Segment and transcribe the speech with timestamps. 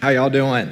[0.00, 0.70] How y'all doing?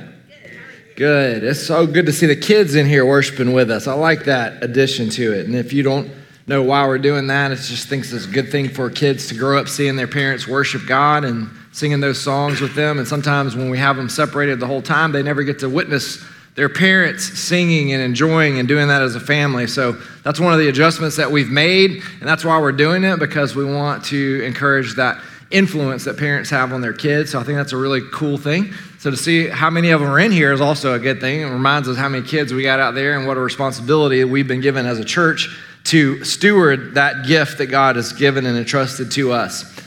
[0.94, 1.43] Good.
[1.43, 3.89] It's so good to see the kids in here worshiping with us.
[3.89, 5.46] I like that addition to it.
[5.46, 6.08] And if you don't
[6.46, 9.34] know why we're doing that, it just thinks it's a good thing for kids to
[9.34, 12.98] grow up seeing their parents worship God and singing those songs with them.
[12.98, 16.24] And sometimes when we have them separated the whole time, they never get to witness
[16.54, 19.66] their parents singing and enjoying and doing that as a family.
[19.66, 22.00] So that's one of the adjustments that we've made.
[22.20, 25.20] And that's why we're doing it because we want to encourage that
[25.50, 27.32] influence that parents have on their kids.
[27.32, 28.72] So I think that's a really cool thing.
[29.07, 31.42] So to see how many of them are in here is also a good thing.
[31.42, 34.48] It reminds us how many kids we got out there and what a responsibility we've
[34.48, 35.48] been given as a church
[35.84, 39.80] to steward that gift that God has given and entrusted to us.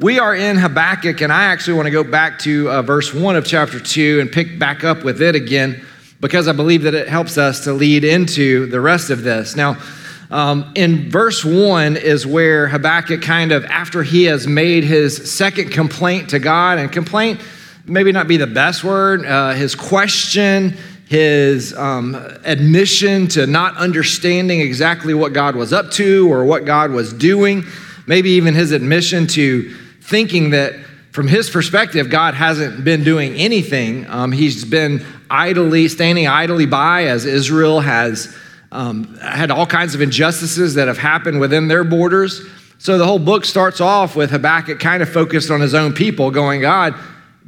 [0.00, 3.36] We are in Habakkuk, and I actually want to go back to uh, verse 1
[3.36, 5.84] of chapter 2 and pick back up with it again
[6.22, 9.54] because I believe that it helps us to lead into the rest of this.
[9.54, 9.76] Now,
[10.30, 15.72] um, in verse 1 is where Habakkuk kind of, after he has made his second
[15.72, 17.38] complaint to God, and complaint
[17.86, 20.76] maybe not be the best word, uh, his question,
[21.08, 22.14] his um,
[22.44, 27.64] admission to not understanding exactly what God was up to or what God was doing,
[28.06, 30.74] maybe even his admission to thinking that
[31.12, 34.06] from his perspective, God hasn't been doing anything.
[34.08, 38.34] Um, he's been idly, standing idly by as Israel has
[38.70, 42.40] um, had all kinds of injustices that have happened within their borders.
[42.78, 46.30] So the whole book starts off with Habakkuk kind of focused on his own people,
[46.30, 46.94] going, God,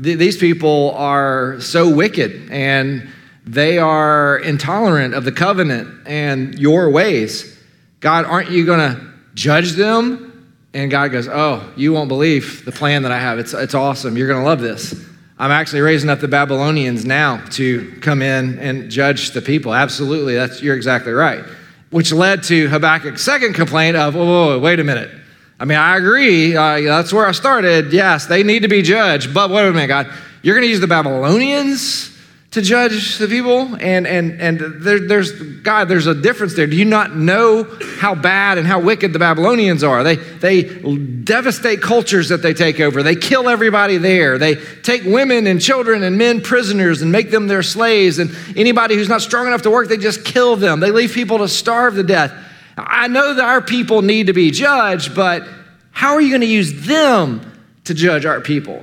[0.02, 3.08] th- these people are so wicked and
[3.46, 7.58] they are intolerant of the covenant and your ways.
[8.00, 10.56] God, aren't you going to judge them?
[10.72, 13.38] And God goes, Oh, you won't believe the plan that I have.
[13.38, 14.16] It's, it's awesome.
[14.16, 14.94] You're going to love this.
[15.38, 19.74] I'm actually raising up the Babylonians now to come in and judge the people.
[19.74, 21.44] Absolutely, that's you're exactly right.
[21.90, 25.10] Which led to Habakkuk's second complaint of, whoa wait a minute.
[25.58, 26.56] I mean, I agree.
[26.56, 27.92] Uh, that's where I started.
[27.92, 29.32] Yes, they need to be judged.
[29.32, 30.12] But wait a minute, God.
[30.42, 32.14] You're going to use the Babylonians
[32.54, 36.76] to judge the people and and and there, there's god there's a difference there do
[36.76, 37.64] you not know
[37.98, 42.78] how bad and how wicked the babylonians are they they devastate cultures that they take
[42.78, 47.32] over they kill everybody there they take women and children and men prisoners and make
[47.32, 50.78] them their slaves and anybody who's not strong enough to work they just kill them
[50.78, 52.32] they leave people to starve to death
[52.76, 55.46] i know that our people need to be judged but
[55.90, 57.40] how are you going to use them
[57.84, 58.82] to judge our people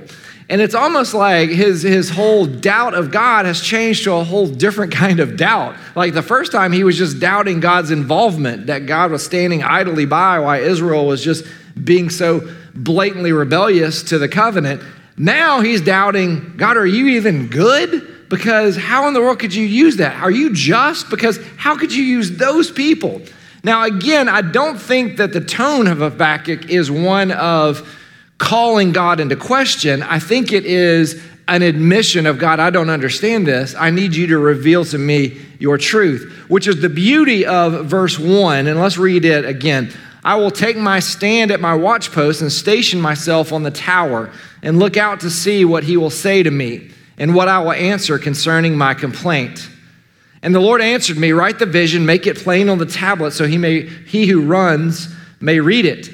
[0.52, 4.46] and it's almost like his, his whole doubt of God has changed to a whole
[4.46, 5.76] different kind of doubt.
[5.96, 10.04] Like the first time, he was just doubting God's involvement, that God was standing idly
[10.04, 11.46] by while Israel was just
[11.82, 14.82] being so blatantly rebellious to the covenant.
[15.16, 18.28] Now he's doubting, God, are you even good?
[18.28, 20.22] Because how in the world could you use that?
[20.22, 21.08] Are you just?
[21.08, 23.22] Because how could you use those people?
[23.64, 27.88] Now, again, I don't think that the tone of Habakkuk is one of,
[28.42, 30.02] calling God into question.
[30.02, 33.74] I think it is an admission of God, I don't understand this.
[33.76, 38.18] I need you to reveal to me your truth, which is the beauty of verse
[38.18, 38.66] 1.
[38.66, 39.92] And let's read it again.
[40.24, 44.30] I will take my stand at my watchpost and station myself on the tower
[44.62, 47.72] and look out to see what he will say to me and what I will
[47.72, 49.68] answer concerning my complaint.
[50.42, 53.46] And the Lord answered me, Write the vision, make it plain on the tablet so
[53.46, 56.10] he, may, he who runs may read it.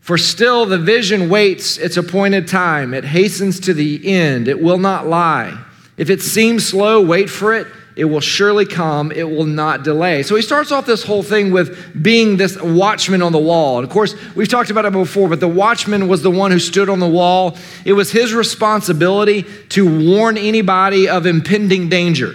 [0.00, 2.92] For still the vision waits its appointed time.
[2.92, 4.48] It hastens to the end.
[4.48, 5.58] It will not lie.
[5.96, 7.66] If it seems slow, wait for it.
[7.96, 9.12] It will surely come.
[9.12, 10.22] It will not delay.
[10.24, 13.78] So he starts off this whole thing with being this watchman on the wall.
[13.78, 16.58] And of course, we've talked about it before, but the watchman was the one who
[16.58, 17.56] stood on the wall.
[17.84, 22.34] It was his responsibility to warn anybody of impending danger.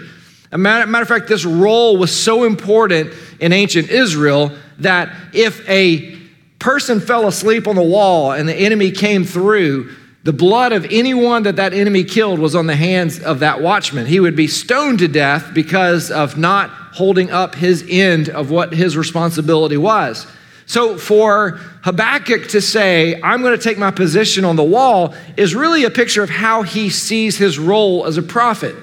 [0.52, 5.68] A matter, matter of fact, this role was so important in ancient Israel that if
[5.70, 6.18] a
[6.58, 9.94] person fell asleep on the wall and the enemy came through,
[10.24, 14.06] the blood of anyone that that enemy killed was on the hands of that watchman.
[14.06, 18.74] He would be stoned to death because of not holding up his end of what
[18.74, 20.28] his responsibility was.
[20.66, 25.56] So for Habakkuk to say, I'm going to take my position on the wall, is
[25.56, 28.76] really a picture of how he sees his role as a prophet.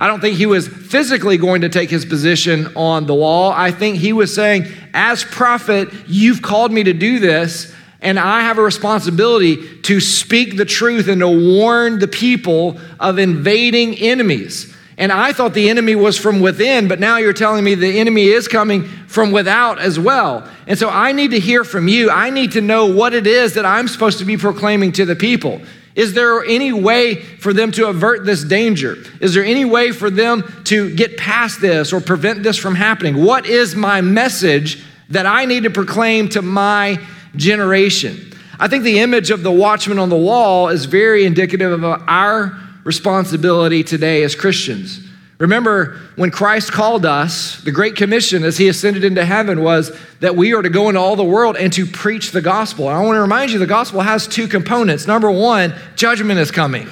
[0.00, 3.50] I don't think he was physically going to take his position on the wall.
[3.50, 8.42] I think he was saying, as prophet, you've called me to do this, and I
[8.42, 14.72] have a responsibility to speak the truth and to warn the people of invading enemies.
[14.98, 18.26] And I thought the enemy was from within, but now you're telling me the enemy
[18.26, 20.48] is coming from without as well.
[20.66, 22.10] And so I need to hear from you.
[22.10, 25.14] I need to know what it is that I'm supposed to be proclaiming to the
[25.14, 25.60] people.
[25.98, 28.98] Is there any way for them to avert this danger?
[29.20, 33.16] Is there any way for them to get past this or prevent this from happening?
[33.24, 37.04] What is my message that I need to proclaim to my
[37.34, 38.32] generation?
[38.60, 42.56] I think the image of the watchman on the wall is very indicative of our
[42.84, 45.07] responsibility today as Christians.
[45.38, 50.34] Remember, when Christ called us, the Great Commission as he ascended into heaven was that
[50.34, 52.88] we are to go into all the world and to preach the gospel.
[52.88, 55.06] And I want to remind you the gospel has two components.
[55.06, 56.88] Number one, judgment is coming.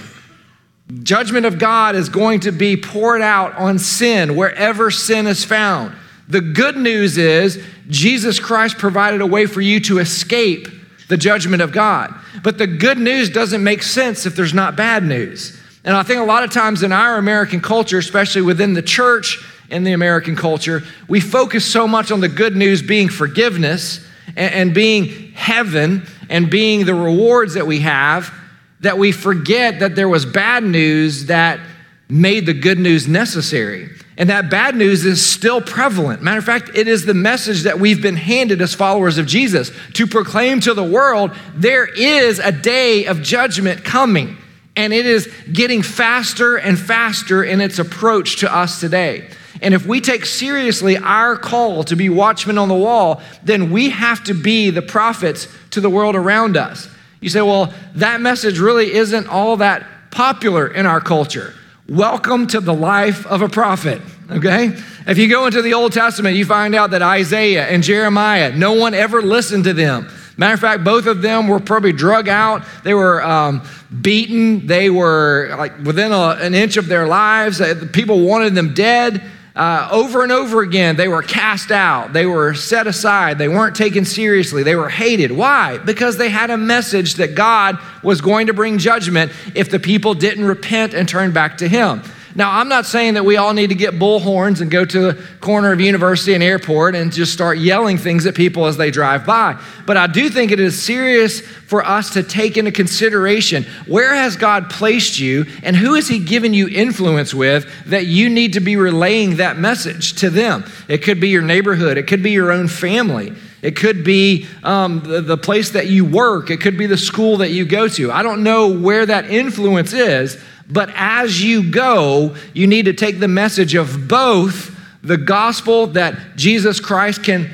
[1.03, 5.93] Judgment of God is going to be poured out on sin wherever sin is found.
[6.29, 10.69] The good news is Jesus Christ provided a way for you to escape
[11.09, 12.15] the judgment of God.
[12.45, 15.61] But the good news doesn't make sense if there's not bad news.
[15.87, 19.39] And I think a lot of times in our American culture, especially within the church
[19.71, 24.05] in the American culture, we focus so much on the good news being forgiveness
[24.37, 28.35] and, and being heaven and being the rewards that we have
[28.81, 31.61] that we forget that there was bad news that
[32.09, 33.89] made the good news necessary.
[34.19, 36.21] And that bad news is still prevalent.
[36.21, 39.71] Matter of fact, it is the message that we've been handed as followers of Jesus
[39.95, 44.37] to proclaim to the world there is a day of judgment coming
[44.77, 49.29] and it is getting faster and faster in its approach to us today.
[49.63, 53.91] And if we take seriously our call to be watchmen on the wall, then we
[53.91, 56.89] have to be the prophets to the world around us.
[57.21, 61.55] You say, well, that message really isn't all that popular in our culture.
[61.89, 64.77] Welcome to the life of a prophet, okay?
[65.07, 68.75] If you go into the Old Testament, you find out that Isaiah and Jeremiah, no
[68.75, 70.09] one ever listened to them.
[70.37, 72.63] Matter of fact, both of them were probably drug out.
[72.85, 73.67] They were um,
[74.03, 74.67] beaten.
[74.67, 77.61] They were like within a, an inch of their lives.
[77.61, 79.23] Uh, people wanted them dead.
[79.55, 82.13] Uh, over and over again, they were cast out.
[82.13, 83.39] They were set aside.
[83.39, 84.63] They weren't taken seriously.
[84.63, 85.33] They were hated.
[85.33, 85.79] Why?
[85.79, 90.13] Because they had a message that God was going to bring judgment if the people
[90.13, 92.03] didn't repent and turn back to Him.
[92.37, 95.23] Now, I'm not saying that we all need to get bullhorns and go to the
[95.41, 99.25] corner of university and airport and just start yelling things at people as they drive
[99.25, 99.59] by.
[99.87, 104.37] But I do think it is serious for us to take into consideration where has
[104.37, 108.61] God placed you and who has He given you influence with that you need to
[108.61, 110.65] be relaying that message to them.
[110.89, 113.35] It could be your neighborhood, it could be your own family.
[113.63, 116.51] It could be um, the, the place that you work.
[116.51, 118.13] It could be the school that you go to.
[118.13, 123.21] I don't know where that influence is, but as you go, you need to take
[123.21, 127.51] the message of both the gospel that Jesus Christ can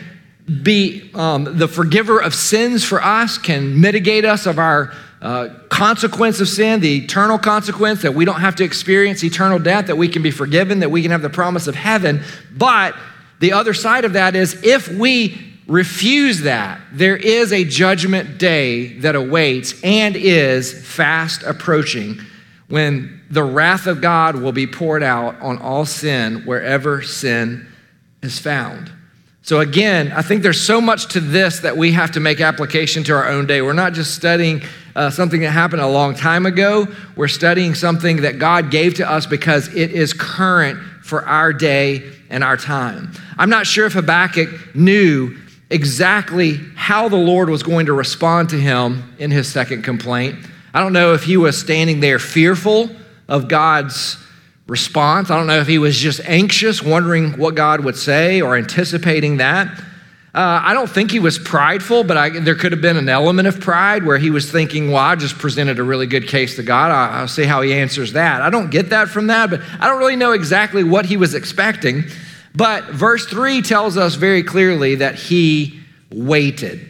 [0.63, 6.41] be um, the forgiver of sins for us, can mitigate us of our uh, consequence
[6.41, 10.09] of sin, the eternal consequence that we don't have to experience eternal death, that we
[10.09, 12.23] can be forgiven, that we can have the promise of heaven.
[12.57, 12.97] But
[13.39, 18.99] the other side of that is if we refuse that, there is a judgment day
[18.99, 22.19] that awaits and is fast approaching
[22.73, 27.67] when the wrath of God will be poured out on all sin wherever sin
[28.23, 28.91] is found.
[29.43, 33.05] So, again, I think there's so much to this that we have to make application
[33.05, 33.61] to our own day.
[33.61, 34.63] We're not just studying
[34.97, 39.11] uh, something that happened a long time ago, we're studying something that God gave to
[39.11, 43.13] us because it is current for our day and our time.
[43.37, 45.37] I'm not sure if Habakkuk knew
[45.69, 50.47] exactly how the Lord was going to respond to him in his second complaint.
[50.75, 52.91] I don't know if he was standing there fearful
[53.29, 54.17] of God's
[54.67, 55.31] response.
[55.31, 59.39] I don't know if he was just anxious, wondering what God would say or anticipating
[59.39, 59.69] that.
[60.35, 63.47] Uh, I don't think he was prideful, but I, there could have been an element
[63.47, 66.63] of pride where he was thinking, well, I just presented a really good case to
[66.63, 66.91] God.
[66.91, 68.41] I'll, I'll see how he answers that.
[68.41, 71.35] I don't get that from that, but I don't really know exactly what he was
[71.35, 72.05] expecting.
[72.55, 75.81] But verse 3 tells us very clearly that he
[76.11, 76.89] waited.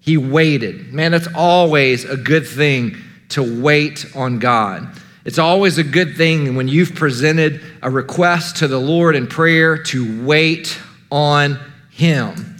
[0.00, 0.92] He waited.
[0.92, 2.96] Man, that's always a good thing
[3.32, 4.88] to wait on God.
[5.24, 9.78] It's always a good thing when you've presented a request to the Lord in prayer
[9.84, 10.78] to wait
[11.10, 11.58] on
[11.90, 12.56] Him.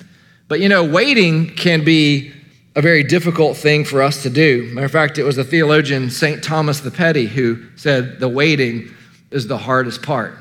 [0.48, 2.32] But you know, waiting can be
[2.74, 4.70] a very difficult thing for us to do.
[4.72, 6.42] Matter of fact, it was the theologian St.
[6.42, 8.90] Thomas the Petty who said the waiting
[9.30, 10.34] is the hardest part.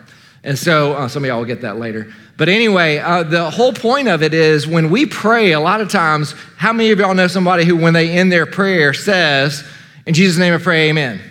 [0.44, 2.12] And so, uh, some of y'all will get that later.
[2.38, 5.90] But anyway, uh, the whole point of it is when we pray, a lot of
[5.90, 9.64] times, how many of y'all know somebody who, when they end their prayer, says,
[10.06, 11.22] in Jesus' name I pray, amen.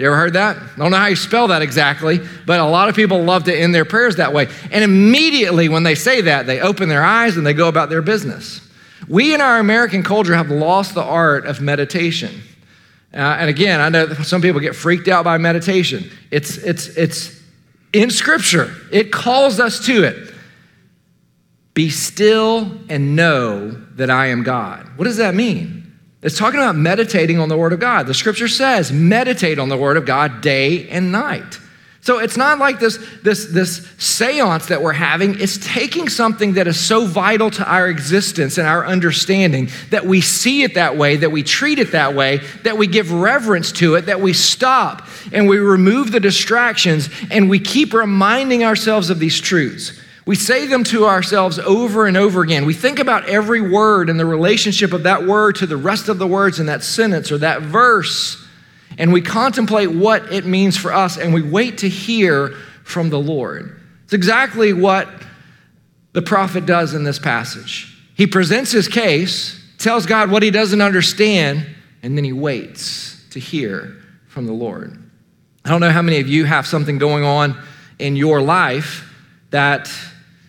[0.00, 0.56] You ever heard that?
[0.56, 3.54] I don't know how you spell that exactly, but a lot of people love to
[3.54, 4.48] end their prayers that way.
[4.72, 8.00] And immediately when they say that, they open their eyes and they go about their
[8.00, 8.66] business.
[9.08, 12.40] We in our American culture have lost the art of meditation.
[13.12, 16.10] Uh, and again, I know some people get freaked out by meditation.
[16.30, 17.38] It's, it's, it's
[17.92, 20.32] in Scripture, it calls us to it.
[21.74, 24.86] Be still and know that I am God.
[24.96, 25.79] What does that mean?
[26.22, 28.06] It's talking about meditating on the Word of God.
[28.06, 31.58] The scripture says, meditate on the Word of God day and night.
[32.02, 35.38] So it's not like this, this, this seance that we're having.
[35.38, 40.22] It's taking something that is so vital to our existence and our understanding that we
[40.22, 43.96] see it that way, that we treat it that way, that we give reverence to
[43.96, 49.18] it, that we stop and we remove the distractions and we keep reminding ourselves of
[49.18, 50.00] these truths.
[50.26, 52.66] We say them to ourselves over and over again.
[52.66, 56.18] We think about every word and the relationship of that word to the rest of
[56.18, 58.46] the words in that sentence or that verse
[58.98, 62.48] and we contemplate what it means for us and we wait to hear
[62.84, 63.80] from the Lord.
[64.04, 65.08] It's exactly what
[66.12, 67.96] the prophet does in this passage.
[68.14, 71.66] He presents his case, tells God what he doesn't understand,
[72.02, 73.96] and then he waits to hear
[74.26, 75.02] from the Lord.
[75.64, 77.56] I don't know how many of you have something going on
[77.98, 79.06] in your life
[79.50, 79.90] that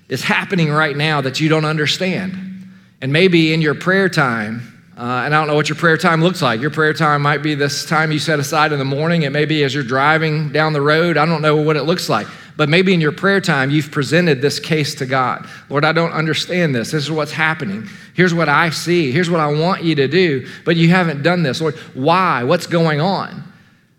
[0.10, 2.68] is happening right now that you don't understand.
[3.02, 4.68] And maybe in your prayer time,
[4.98, 6.62] uh, and I don't know what your prayer time looks like.
[6.62, 9.24] Your prayer time might be this time you set aside in the morning.
[9.24, 11.18] It may be as you're driving down the road.
[11.18, 12.28] I don't know what it looks like.
[12.58, 15.48] But maybe in your prayer time, you've presented this case to God.
[15.70, 16.92] Lord, I don't understand this.
[16.92, 17.88] This is what's happening.
[18.14, 19.12] Here's what I see.
[19.12, 20.48] Here's what I want you to do.
[20.66, 21.62] But you haven't done this.
[21.62, 22.44] Lord, why?
[22.44, 23.44] What's going on?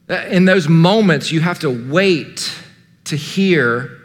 [0.08, 2.54] Uh, in those moments, you have to wait
[3.04, 4.01] to hear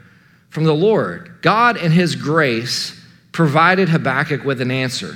[0.57, 1.39] from the Lord.
[1.43, 2.99] God, in His grace,
[3.31, 5.15] provided Habakkuk with an answer.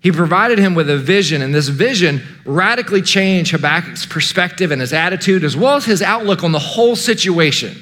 [0.00, 4.94] He provided him with a vision, and this vision radically changed Habakkuk's perspective and his
[4.94, 7.76] attitude, as well as his outlook on the whole situation.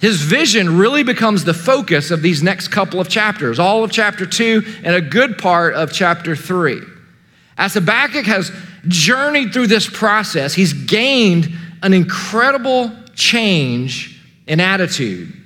[0.00, 4.24] His vision really becomes the focus of these next couple of chapters, all of chapter
[4.24, 6.82] two and a good part of chapter three.
[7.58, 8.52] As Habakkuk has
[8.86, 11.52] journeyed through this process, he's gained
[11.82, 15.41] an incredible change in attitude.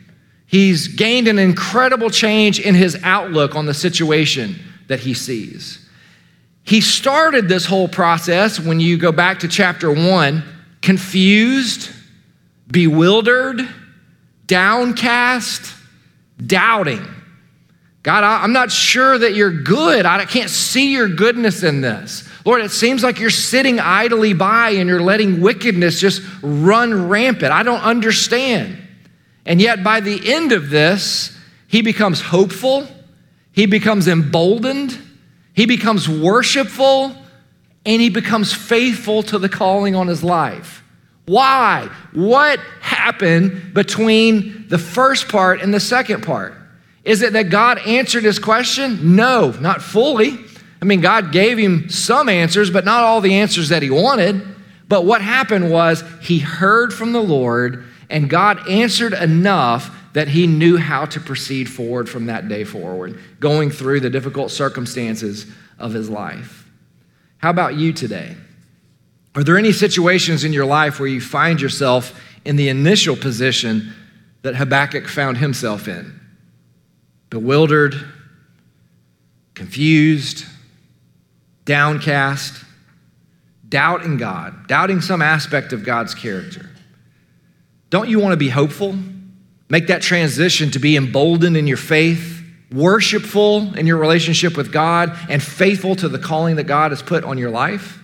[0.47, 5.87] He's gained an incredible change in his outlook on the situation that he sees.
[6.63, 10.45] He started this whole process when you go back to chapter one,
[10.83, 11.91] confused,
[12.71, 13.61] bewildered,
[14.47, 15.75] downcast,
[16.45, 17.05] doubting.
[18.03, 20.07] God, I'm not sure that you're good.
[20.07, 22.29] I can't see your goodness in this.
[22.45, 27.51] Lord, it seems like you're sitting idly by and you're letting wickedness just run rampant.
[27.51, 28.81] I don't understand.
[29.47, 31.37] And yet, by the end of this,
[31.69, 32.87] he becomes hopeful,
[33.53, 34.99] he becomes emboldened,
[35.55, 37.17] he becomes worshipful
[37.87, 40.83] and he becomes faithful to the calling on his life.
[41.27, 41.89] Why?
[42.13, 46.55] What happened between the first part and the second part?
[47.05, 49.17] Is it that God answered his question?
[49.17, 50.39] No, not fully.
[50.83, 54.43] I mean, God gave him some answers, but not all the answers that he wanted.
[54.89, 60.47] But what happened was he heard from the Lord, and God answered enough that he
[60.47, 65.47] knew how to proceed forward from that day forward, going through the difficult circumstances
[65.79, 66.69] of his life.
[67.39, 68.37] How about you today?
[69.35, 73.93] Are there any situations in your life where you find yourself in the initial position
[74.43, 76.19] that Habakkuk found himself in?
[77.29, 77.95] Bewildered,
[79.55, 80.47] confused,
[81.67, 82.65] downcast,
[83.69, 86.71] doubting God, doubting some aspect of God's character.
[87.91, 88.97] Don't you want to be hopeful?
[89.69, 95.17] Make that transition to be emboldened in your faith, worshipful in your relationship with God,
[95.29, 98.01] and faithful to the calling that God has put on your life?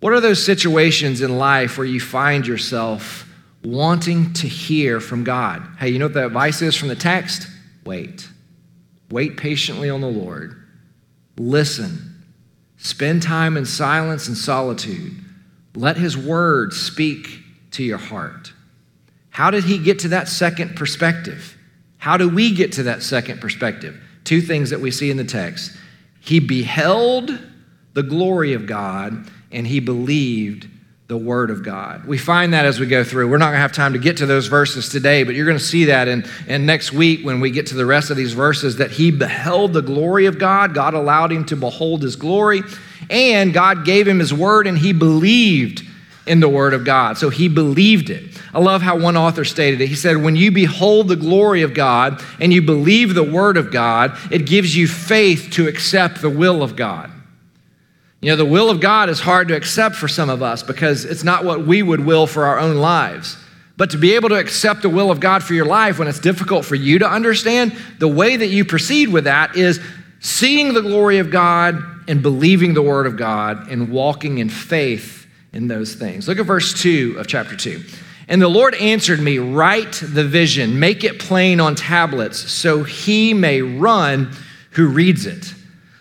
[0.00, 3.28] What are those situations in life where you find yourself
[3.62, 5.62] wanting to hear from God?
[5.78, 7.46] Hey, you know what the advice is from the text?
[7.84, 8.28] Wait.
[9.10, 10.56] Wait patiently on the Lord.
[11.36, 12.08] Listen.
[12.78, 15.12] Spend time in silence and solitude.
[15.76, 17.41] Let His word speak
[17.72, 18.52] to your heart.
[19.30, 21.56] How did he get to that second perspective?
[21.98, 23.98] How do we get to that second perspective?
[24.24, 25.76] Two things that we see in the text.
[26.20, 27.30] He beheld
[27.94, 30.68] the glory of God and he believed
[31.08, 32.06] the word of God.
[32.06, 33.28] We find that as we go through.
[33.28, 35.58] We're not going to have time to get to those verses today, but you're going
[35.58, 38.32] to see that in, in next week when we get to the rest of these
[38.32, 40.72] verses that he beheld the glory of God.
[40.72, 42.62] God allowed him to behold his glory,
[43.10, 45.86] and God gave him his word, and he believed
[46.26, 47.18] in the word of God.
[47.18, 48.40] So he believed it.
[48.54, 49.88] I love how one author stated it.
[49.88, 53.72] He said, When you behold the glory of God and you believe the word of
[53.72, 57.10] God, it gives you faith to accept the will of God.
[58.20, 61.04] You know, the will of God is hard to accept for some of us because
[61.04, 63.36] it's not what we would will for our own lives.
[63.76, 66.20] But to be able to accept the will of God for your life when it's
[66.20, 69.80] difficult for you to understand, the way that you proceed with that is
[70.20, 75.21] seeing the glory of God and believing the word of God and walking in faith
[75.52, 76.28] in those things.
[76.28, 77.82] Look at verse 2 of chapter 2.
[78.28, 83.34] And the Lord answered me, Write the vision, make it plain on tablets, so he
[83.34, 84.32] may run
[84.70, 85.54] who reads it.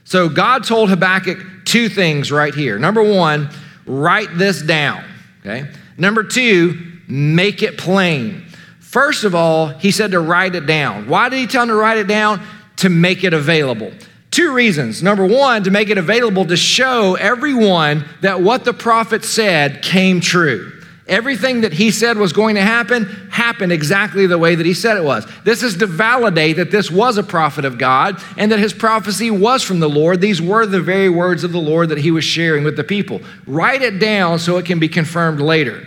[0.04, 2.78] So God told Habakkuk two things right here.
[2.78, 3.50] Number one,
[3.86, 5.04] write this down.
[5.42, 5.70] Okay.
[5.98, 6.78] Number two,
[7.08, 8.46] make it plain.
[8.80, 11.08] First of all, he said to write it down.
[11.08, 12.42] Why did he tell him to write it down?
[12.78, 13.92] To make it available.
[14.32, 15.04] Two reasons.
[15.04, 20.22] Number one, to make it available to show everyone that what the prophet said came
[20.22, 20.72] true.
[21.06, 24.96] Everything that he said was going to happen happened exactly the way that he said
[24.96, 25.28] it was.
[25.44, 29.30] This is to validate that this was a prophet of God and that his prophecy
[29.30, 30.22] was from the Lord.
[30.22, 33.20] These were the very words of the Lord that he was sharing with the people.
[33.46, 35.86] Write it down so it can be confirmed later.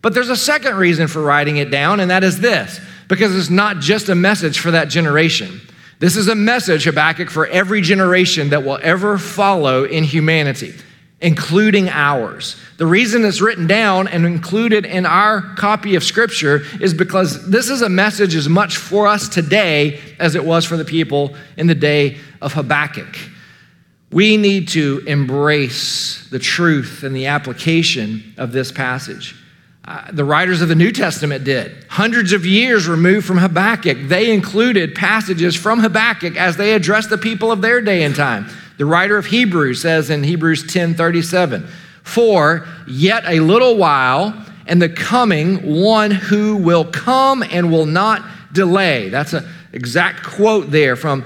[0.00, 3.50] But there's a second reason for writing it down, and that is this because it's
[3.50, 5.60] not just a message for that generation.
[6.02, 10.74] This is a message, Habakkuk, for every generation that will ever follow in humanity,
[11.20, 12.56] including ours.
[12.78, 17.70] The reason it's written down and included in our copy of Scripture is because this
[17.70, 21.68] is a message as much for us today as it was for the people in
[21.68, 23.16] the day of Habakkuk.
[24.10, 29.36] We need to embrace the truth and the application of this passage.
[29.84, 31.84] Uh, the writers of the New Testament did.
[31.88, 37.18] Hundreds of years removed from Habakkuk, they included passages from Habakkuk as they addressed the
[37.18, 38.48] people of their day and time.
[38.78, 41.66] The writer of Hebrews says in Hebrews 10 37,
[42.04, 48.24] For yet a little while, and the coming one who will come and will not
[48.52, 49.08] delay.
[49.08, 51.24] That's an exact quote there from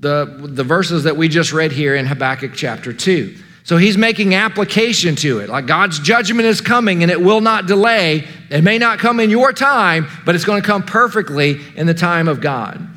[0.00, 3.36] the, the verses that we just read here in Habakkuk chapter 2.
[3.64, 5.48] So he's making application to it.
[5.48, 8.26] Like God's judgment is coming and it will not delay.
[8.50, 11.94] It may not come in your time, but it's going to come perfectly in the
[11.94, 12.88] time of God.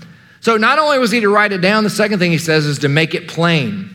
[0.42, 2.80] So not only was he to write it down, the second thing he says is
[2.80, 3.90] to make it plain.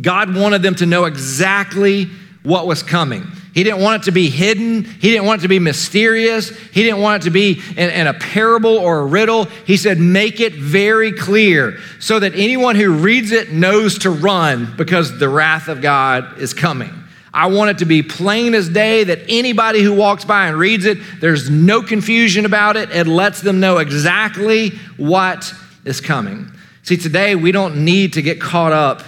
[0.00, 2.06] God wanted them to know exactly
[2.42, 3.26] what was coming.
[3.54, 4.82] He didn't want it to be hidden.
[4.82, 6.48] He didn't want it to be mysterious.
[6.48, 9.44] He didn't want it to be in, in, a parable or a riddle.
[9.44, 14.74] He said, make it very clear so that anyone who reads it knows to run
[14.76, 16.92] because the wrath of God is coming.
[17.32, 20.84] I want it to be plain as day that anybody who walks by and reads
[20.84, 22.90] it, there's no confusion about it.
[22.90, 26.50] It lets them know exactly what is coming.
[26.82, 29.04] See, today we don't need to get caught up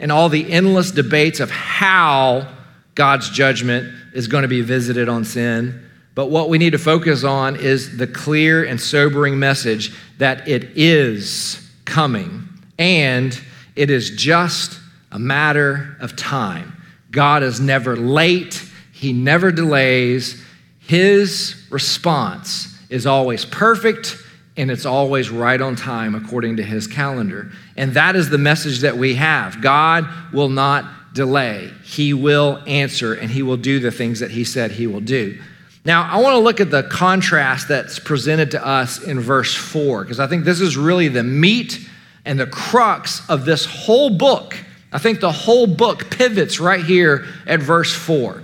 [0.00, 2.53] in all the endless debates of how
[2.94, 5.84] God's judgment is going to be visited on sin.
[6.14, 10.64] But what we need to focus on is the clear and sobering message that it
[10.76, 13.38] is coming and
[13.76, 14.78] it is just
[15.10, 16.82] a matter of time.
[17.10, 20.42] God is never late, He never delays.
[20.80, 24.16] His response is always perfect
[24.56, 27.50] and it's always right on time according to His calendar.
[27.76, 29.60] And that is the message that we have.
[29.60, 31.70] God will not delay.
[31.84, 35.40] He will answer and he will do the things that he said he will do.
[35.86, 40.02] Now, I want to look at the contrast that's presented to us in verse 4,
[40.02, 41.78] because I think this is really the meat
[42.24, 44.56] and the crux of this whole book.
[44.92, 48.42] I think the whole book pivots right here at verse 4.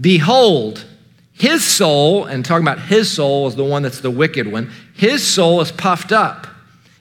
[0.00, 0.84] Behold,
[1.32, 5.26] his soul, and talking about his soul is the one that's the wicked one, his
[5.26, 6.46] soul is puffed up.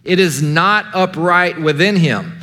[0.06, 2.37] It is not upright within him.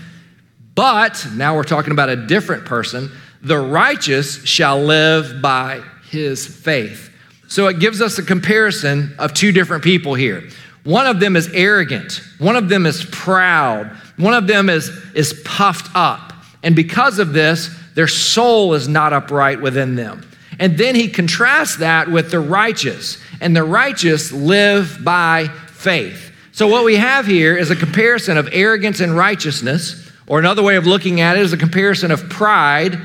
[0.75, 3.11] But now we're talking about a different person.
[3.43, 7.11] The righteous shall live by his faith.
[7.47, 10.49] So it gives us a comparison of two different people here.
[10.85, 15.41] One of them is arrogant, one of them is proud, one of them is, is
[15.45, 16.33] puffed up.
[16.63, 20.29] And because of this, their soul is not upright within them.
[20.59, 26.33] And then he contrasts that with the righteous, and the righteous live by faith.
[26.53, 30.77] So what we have here is a comparison of arrogance and righteousness or another way
[30.77, 32.99] of looking at it is a comparison of pride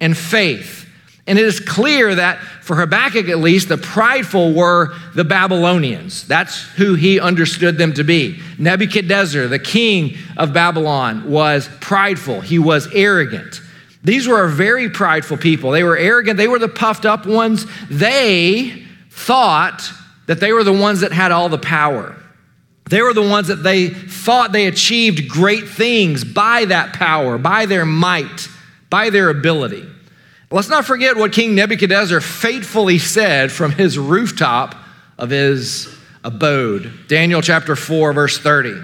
[0.00, 0.88] and faith.
[1.26, 6.26] And it is clear that for Habakkuk at least, the prideful were the Babylonians.
[6.26, 8.40] That's who he understood them to be.
[8.58, 13.62] Nebuchadnezzar, the king of Babylon, was prideful, he was arrogant.
[14.02, 15.70] These were a very prideful people.
[15.70, 17.64] They were arrogant, they were the puffed up ones.
[17.88, 19.90] They thought
[20.26, 22.14] that they were the ones that had all the power.
[22.90, 27.66] They were the ones that they thought they achieved great things by that power, by
[27.66, 28.48] their might,
[28.90, 29.88] by their ability.
[30.50, 34.76] Let's not forget what King Nebuchadnezzar faithfully said from his rooftop
[35.18, 35.88] of his
[36.22, 36.92] abode.
[37.08, 38.80] Daniel chapter 4, verse 30.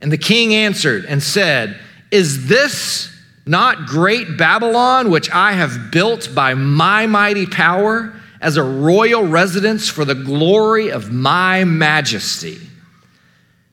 [0.00, 1.78] And the king answered and said,
[2.10, 3.14] Is this
[3.46, 9.88] not great Babylon, which I have built by my mighty power as a royal residence
[9.88, 12.60] for the glory of my majesty?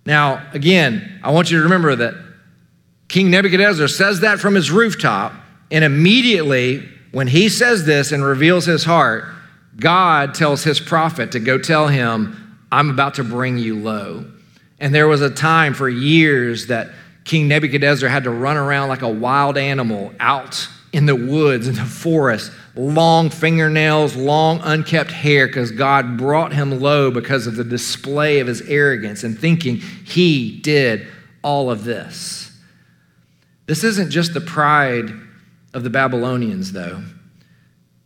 [0.06, 2.16] Now, again, I want you to remember that
[3.08, 5.34] King Nebuchadnezzar says that from his rooftop,
[5.70, 9.26] and immediately when he says this and reveals his heart,
[9.78, 14.26] God tells his prophet to go tell him, I'm about to bring you low.
[14.80, 16.90] And there was a time for years that
[17.24, 21.76] King Nebuchadnezzar had to run around like a wild animal out in the woods, in
[21.76, 27.64] the forest, long fingernails, long unkept hair, because God brought him low because of the
[27.64, 31.08] display of his arrogance and thinking he did
[31.44, 32.52] all of this.
[33.68, 35.12] This isn't just the pride
[35.74, 37.04] of the Babylonians, though.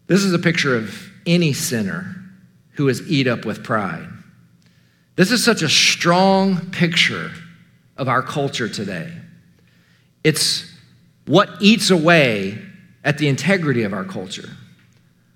[0.07, 2.15] This is a picture of any sinner
[2.71, 4.07] who is eat up with pride.
[5.15, 7.31] This is such a strong picture
[7.97, 9.11] of our culture today.
[10.23, 10.71] It's
[11.25, 12.61] what eats away
[13.05, 14.49] at the integrity of our culture.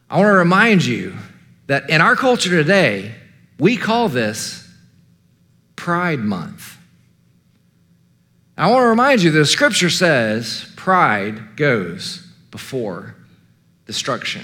[0.09, 1.15] I want to remind you
[1.67, 3.13] that in our culture today,
[3.59, 4.67] we call this
[5.75, 6.77] Pride Month.
[8.57, 13.15] I want to remind you that the scripture says pride goes before
[13.85, 14.41] destruction.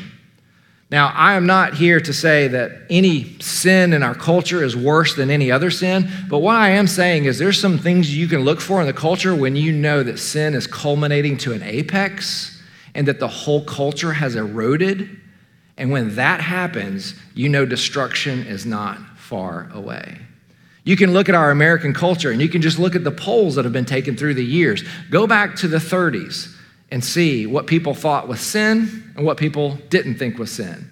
[0.92, 5.16] Now, I am not here to say that any sin in our culture is worse
[5.16, 8.42] than any other sin, but what I am saying is there's some things you can
[8.42, 12.55] look for in the culture when you know that sin is culminating to an apex
[12.96, 15.22] and that the whole culture has eroded.
[15.78, 20.18] And when that happens, you know destruction is not far away.
[20.86, 23.56] You can look at our American culture and you can just look at the polls
[23.56, 24.84] that have been taken through the years.
[25.10, 26.56] Go back to the 30s
[26.92, 30.90] and see what people thought was sin and what people didn't think was sin.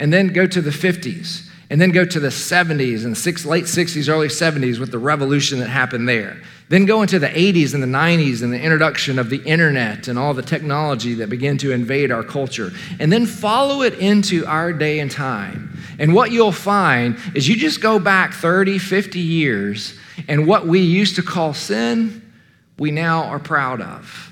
[0.00, 3.64] And then go to the 50s, and then go to the 70s and six, late
[3.64, 6.42] 60s, early 70s with the revolution that happened there.
[6.68, 10.18] Then go into the 80s and the 90s and the introduction of the internet and
[10.18, 12.72] all the technology that began to invade our culture.
[12.98, 15.78] And then follow it into our day and time.
[15.98, 19.98] And what you'll find is you just go back 30, 50 years,
[20.28, 22.32] and what we used to call sin,
[22.78, 24.30] we now are proud of.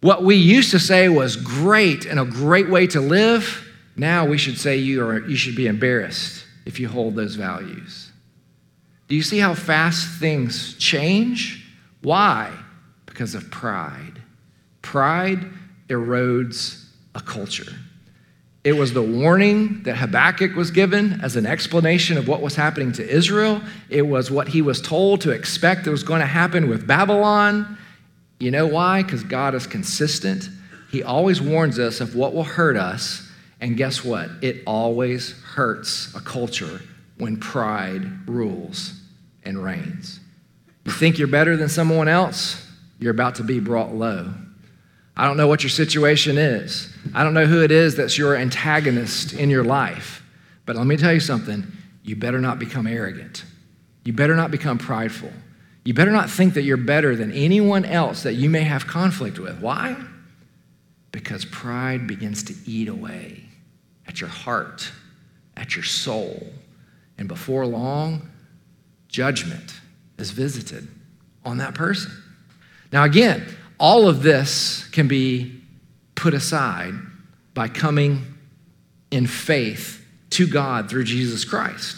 [0.00, 3.65] What we used to say was great and a great way to live,
[3.96, 8.12] now we should say you, are, you should be embarrassed if you hold those values.
[9.08, 11.64] Do you see how fast things change?
[12.02, 12.52] Why?
[13.06, 14.20] Because of pride.
[14.82, 15.46] Pride
[15.88, 17.72] erodes a culture.
[18.64, 22.90] It was the warning that Habakkuk was given as an explanation of what was happening
[22.92, 23.62] to Israel.
[23.88, 27.78] It was what he was told to expect that was going to happen with Babylon.
[28.40, 29.04] You know why?
[29.04, 30.48] Because God is consistent.
[30.90, 33.25] He always warns us of what will hurt us.
[33.60, 34.30] And guess what?
[34.42, 36.80] It always hurts a culture
[37.18, 39.00] when pride rules
[39.44, 40.20] and reigns.
[40.84, 42.62] You think you're better than someone else?
[42.98, 44.32] You're about to be brought low.
[45.16, 46.94] I don't know what your situation is.
[47.14, 50.22] I don't know who it is that's your antagonist in your life.
[50.66, 51.66] But let me tell you something
[52.02, 53.44] you better not become arrogant.
[54.04, 55.32] You better not become prideful.
[55.84, 59.38] You better not think that you're better than anyone else that you may have conflict
[59.38, 59.60] with.
[59.60, 59.96] Why?
[61.12, 63.45] Because pride begins to eat away
[64.08, 64.90] at your heart,
[65.56, 66.46] at your soul.
[67.18, 68.30] And before long,
[69.08, 69.80] judgment
[70.18, 70.88] is visited
[71.44, 72.12] on that person.
[72.92, 73.46] Now, again,
[73.78, 75.60] all of this can be
[76.14, 76.94] put aside
[77.54, 78.24] by coming
[79.10, 81.96] in faith to God through Jesus Christ.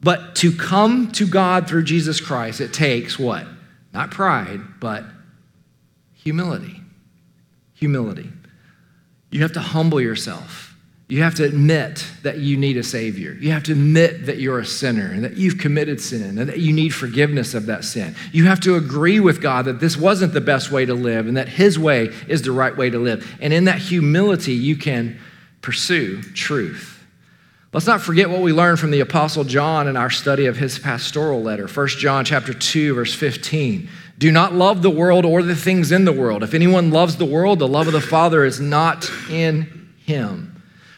[0.00, 3.46] But to come to God through Jesus Christ, it takes what?
[3.92, 5.04] Not pride, but
[6.14, 6.80] humility.
[7.74, 8.30] Humility.
[9.30, 10.69] You have to humble yourself.
[11.10, 13.36] You have to admit that you need a Savior.
[13.40, 16.60] You have to admit that you're a sinner and that you've committed sin and that
[16.60, 18.14] you need forgiveness of that sin.
[18.30, 21.36] You have to agree with God that this wasn't the best way to live and
[21.36, 23.28] that His way is the right way to live.
[23.40, 25.18] And in that humility, you can
[25.62, 27.04] pursue truth.
[27.72, 30.78] Let's not forget what we learned from the apostle John in our study of his
[30.78, 31.68] pastoral letter.
[31.68, 33.88] 1 John chapter 2 verse 15.
[34.18, 36.42] Do not love the world or the things in the world.
[36.42, 40.49] If anyone loves the world, the love of the Father is not in him.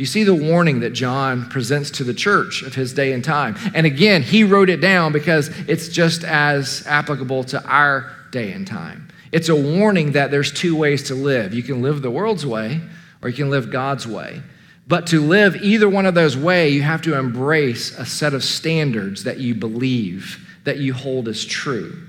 [0.00, 3.22] Do you see the warning that John presents to the church of his day and
[3.22, 3.54] time?
[3.74, 8.66] And again, he wrote it down because it's just as applicable to our day and
[8.66, 9.08] time.
[9.30, 11.52] It's a warning that there's two ways to live.
[11.52, 12.80] You can live the world's way
[13.20, 14.40] or you can live God's way.
[14.88, 18.42] But to live either one of those ways, you have to embrace a set of
[18.42, 22.08] standards that you believe, that you hold as true.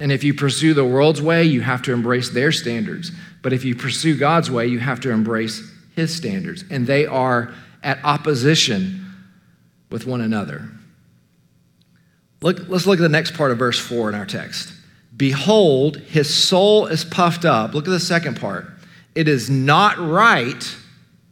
[0.00, 3.12] And if you pursue the world's way, you have to embrace their standards.
[3.40, 6.64] But if you pursue God's way, you have to embrace his standards.
[6.70, 9.06] And they are at opposition
[9.90, 10.68] with one another.
[12.42, 14.72] Look, let's look at the next part of verse 4 in our text.
[15.16, 17.74] Behold, his soul is puffed up.
[17.74, 18.66] Look at the second part.
[19.14, 20.76] It is not right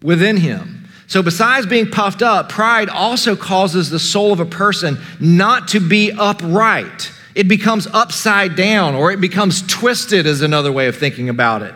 [0.02, 0.88] within him.
[1.06, 5.80] So, besides being puffed up, pride also causes the soul of a person not to
[5.80, 11.28] be upright it becomes upside down or it becomes twisted, is another way of thinking
[11.28, 11.72] about it.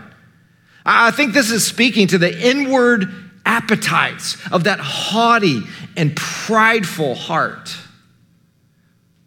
[0.84, 3.08] I think this is speaking to the inward
[3.44, 5.62] appetites of that haughty
[5.96, 7.76] and prideful heart.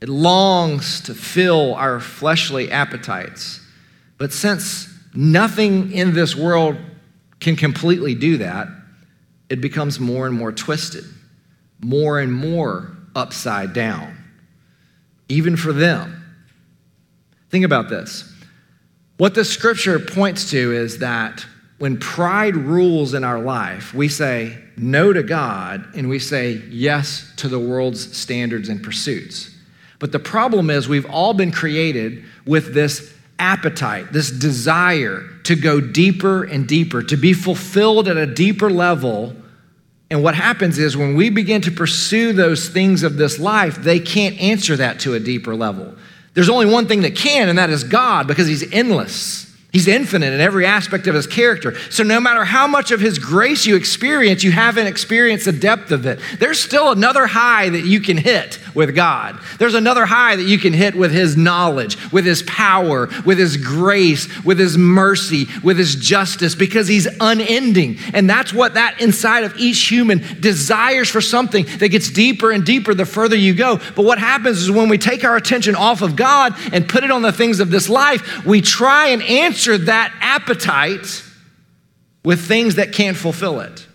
[0.01, 3.61] It longs to fill our fleshly appetites.
[4.17, 6.77] But since nothing in this world
[7.39, 8.67] can completely do that,
[9.49, 11.05] it becomes more and more twisted,
[11.81, 14.17] more and more upside down,
[15.29, 16.21] even for them.
[17.49, 18.34] Think about this.
[19.17, 21.45] What the scripture points to is that
[21.77, 27.31] when pride rules in our life, we say no to God and we say yes
[27.37, 29.51] to the world's standards and pursuits.
[29.99, 35.79] But the problem is, we've all been created with this appetite, this desire to go
[35.79, 39.33] deeper and deeper, to be fulfilled at a deeper level.
[40.09, 43.99] And what happens is when we begin to pursue those things of this life, they
[43.99, 45.95] can't answer that to a deeper level.
[46.35, 49.51] There's only one thing that can, and that is God, because He's endless.
[49.75, 51.77] He's infinite in every aspect of his character.
[51.89, 55.91] So, no matter how much of his grace you experience, you haven't experienced the depth
[55.91, 56.21] of it.
[56.39, 59.37] There's still another high that you can hit with God.
[59.59, 63.57] There's another high that you can hit with his knowledge, with his power, with his
[63.57, 67.97] grace, with his mercy, with his justice, because he's unending.
[68.13, 72.65] And that's what that inside of each human desires for something that gets deeper and
[72.65, 73.81] deeper the further you go.
[73.93, 77.11] But what happens is when we take our attention off of God and put it
[77.11, 81.23] on the things of this life, we try and answer that appetite
[82.23, 83.87] with things that can't fulfill it.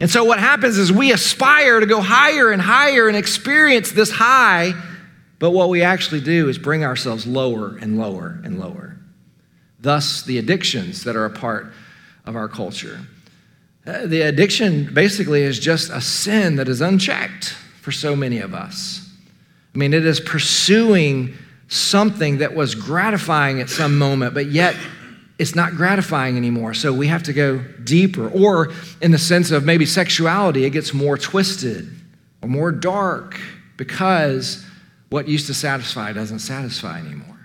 [0.00, 4.10] And so what happens is we aspire to go higher and higher and experience this
[4.10, 4.72] high,
[5.38, 8.96] but what we actually do is bring ourselves lower and lower and lower.
[9.78, 11.72] Thus, the addictions that are a part
[12.24, 13.00] of our culture.
[13.86, 17.50] Uh, the addiction basically is just a sin that is unchecked
[17.80, 19.06] for so many of us.
[19.74, 21.34] I mean, it is pursuing
[21.70, 24.76] something that was gratifying at some moment, but yet
[25.38, 26.74] it's not gratifying anymore.
[26.74, 28.28] So we have to go deeper.
[28.28, 31.88] Or in the sense of maybe sexuality, it gets more twisted
[32.42, 33.40] or more dark
[33.78, 34.66] because
[35.08, 37.38] what used to satisfy doesn't satisfy anymore.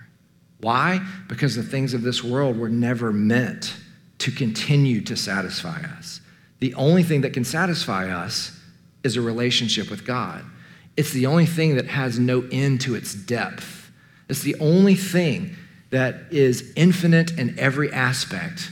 [0.60, 1.00] Why?
[1.28, 3.74] Because the things of this world were never meant
[4.18, 6.20] to continue to satisfy us.
[6.60, 8.58] The only thing that can satisfy us
[9.04, 10.44] is a relationship with God.
[10.96, 13.75] It's the only thing that has no end to its depth.
[14.28, 15.56] It's the only thing
[15.90, 18.70] that is infinite in every aspect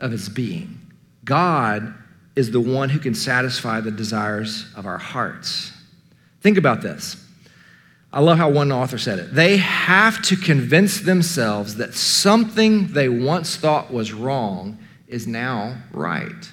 [0.00, 0.80] of its being.
[1.24, 1.94] God
[2.34, 5.72] is the one who can satisfy the desires of our hearts.
[6.40, 7.22] Think about this.
[8.12, 9.34] I love how one author said it.
[9.34, 14.78] They have to convince themselves that something they once thought was wrong
[15.08, 16.50] is now right.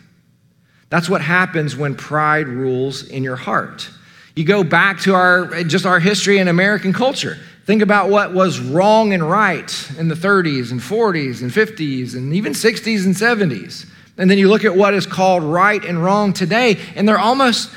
[0.90, 3.90] That's what happens when pride rules in your heart.
[4.36, 7.38] You go back to our just our history in American culture.
[7.66, 12.34] Think about what was wrong and right in the 30s and 40s and 50s and
[12.34, 13.90] even 60s and 70s.
[14.18, 17.72] And then you look at what is called right and wrong today, and they're almost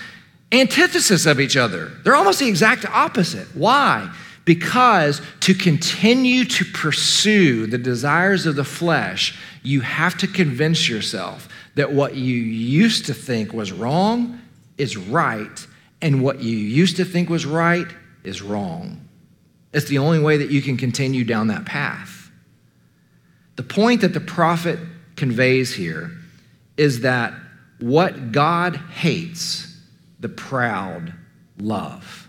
[0.52, 1.92] antithesis of each other.
[2.02, 3.46] They're almost the exact opposite.
[3.54, 4.12] Why?
[4.44, 11.48] Because to continue to pursue the desires of the flesh, you have to convince yourself
[11.76, 14.40] that what you used to think was wrong
[14.78, 15.66] is right,
[16.02, 17.86] and what you used to think was right
[18.24, 19.05] is wrong.
[19.76, 22.30] It's the only way that you can continue down that path.
[23.56, 24.78] The point that the prophet
[25.16, 26.12] conveys here
[26.78, 27.34] is that
[27.78, 29.78] what God hates,
[30.18, 31.12] the proud
[31.58, 32.26] love.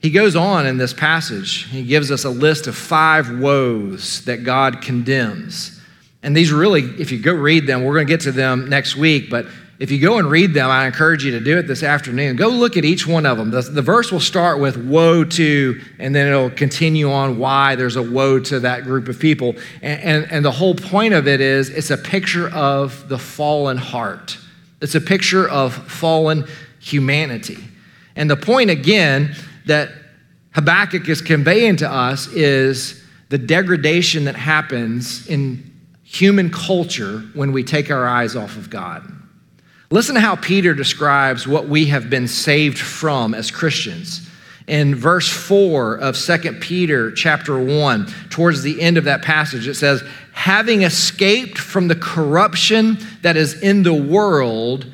[0.00, 4.44] He goes on in this passage, he gives us a list of five woes that
[4.44, 5.80] God condemns.
[6.22, 8.96] And these really, if you go read them, we're going to get to them next
[8.96, 9.46] week, but
[9.78, 12.34] if you go and read them, I encourage you to do it this afternoon.
[12.34, 13.52] Go look at each one of them.
[13.52, 17.94] The, the, verse will start with woe to, and then it'll continue on why there's
[17.94, 19.54] a woe to that group of people.
[19.80, 23.76] And, and, and the whole point of it is it's a picture of the fallen
[23.76, 24.36] heart,
[24.80, 26.44] it's a picture of fallen
[26.80, 27.58] humanity.
[28.16, 29.36] And the point, again,
[29.66, 29.90] that
[30.54, 37.62] Habakkuk is conveying to us is the degradation that happens in human culture when we
[37.62, 39.17] take our eyes off of God.
[39.90, 44.28] Listen to how Peter describes what we have been saved from as Christians.
[44.66, 49.74] In verse 4 of 2 Peter chapter 1, towards the end of that passage, it
[49.74, 54.84] says, having escaped from the corruption that is in the world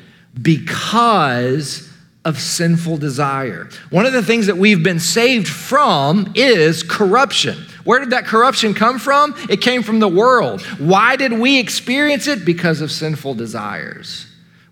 [0.41, 1.91] because
[2.23, 3.67] of sinful desire.
[3.89, 7.65] One of the things that we've been saved from is corruption.
[7.83, 9.35] Where did that corruption come from?
[9.49, 10.61] It came from the world.
[10.79, 12.45] Why did we experience it?
[12.45, 14.24] Because of sinful desires.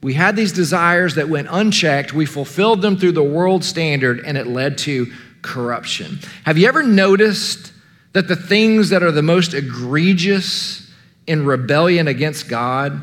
[0.04, 2.14] We had these desires that went unchecked.
[2.14, 5.12] We fulfilled them through the world standard, and it led to
[5.42, 6.20] corruption.
[6.44, 7.72] Have you ever noticed
[8.12, 10.92] that the things that are the most egregious
[11.26, 13.02] in rebellion against God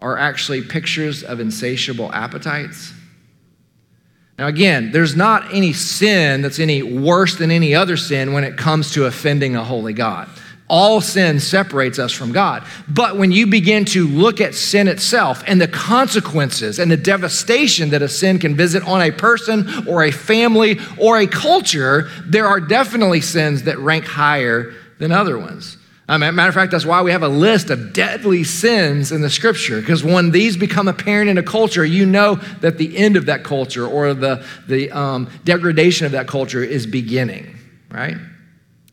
[0.00, 2.92] are actually pictures of insatiable appetites?
[4.38, 8.56] Now, again, there's not any sin that's any worse than any other sin when it
[8.56, 10.28] comes to offending a holy God.
[10.68, 12.62] All sin separates us from God.
[12.88, 17.90] But when you begin to look at sin itself and the consequences and the devastation
[17.90, 22.46] that a sin can visit on a person or a family or a culture, there
[22.46, 25.78] are definitely sins that rank higher than other ones.
[26.06, 29.80] matter of fact, that's why we have a list of deadly sins in the scripture,
[29.80, 33.42] because when these become apparent in a culture, you know that the end of that
[33.42, 37.56] culture or the, the um, degradation of that culture is beginning,
[37.90, 38.16] right?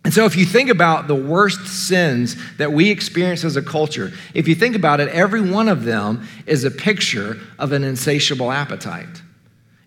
[0.05, 4.13] And so, if you think about the worst sins that we experience as a culture,
[4.35, 8.51] if you think about it, every one of them is a picture of an insatiable
[8.51, 9.23] appetite.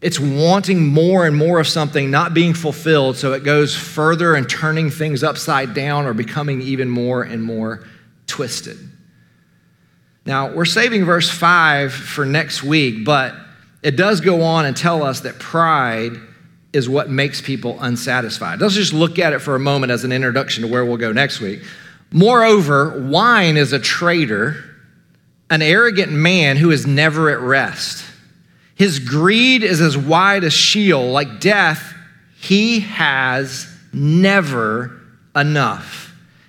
[0.00, 4.50] It's wanting more and more of something, not being fulfilled, so it goes further and
[4.50, 7.86] turning things upside down or becoming even more and more
[8.26, 8.76] twisted.
[10.26, 13.36] Now, we're saving verse 5 for next week, but
[13.84, 16.16] it does go on and tell us that pride
[16.72, 18.60] is what makes people unsatisfied.
[18.60, 21.12] Let's just look at it for a moment as an introduction to where we'll go
[21.12, 21.62] next week.
[22.10, 24.64] Moreover, wine is a traitor,
[25.50, 28.04] an arrogant man who is never at rest.
[28.74, 31.94] His greed is as wide as Sheol, like death,
[32.40, 35.00] he has never
[35.34, 36.07] enough.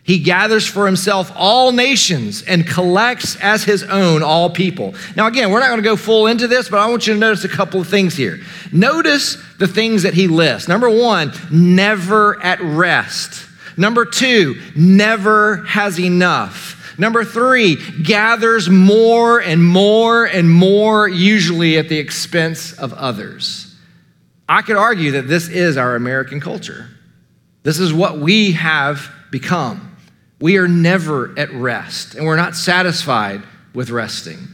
[0.09, 4.95] He gathers for himself all nations and collects as his own all people.
[5.15, 7.19] Now, again, we're not going to go full into this, but I want you to
[7.19, 8.39] notice a couple of things here.
[8.71, 10.67] Notice the things that he lists.
[10.67, 13.47] Number one, never at rest.
[13.77, 16.97] Number two, never has enough.
[16.97, 23.75] Number three, gathers more and more and more, usually at the expense of others.
[24.47, 26.89] I could argue that this is our American culture.
[27.61, 29.85] This is what we have become.
[30.41, 34.47] We are never at rest, and we're not satisfied with resting.